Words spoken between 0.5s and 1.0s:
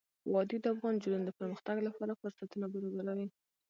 د افغان